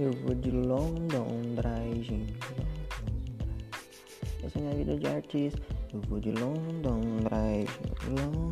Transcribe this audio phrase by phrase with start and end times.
[0.00, 2.24] Eu vou de London Drive.
[4.44, 5.60] Essa é minha vida de artista.
[5.92, 7.68] Eu vou de London Drive.
[8.06, 8.47] London